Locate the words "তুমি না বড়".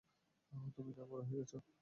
0.75-1.21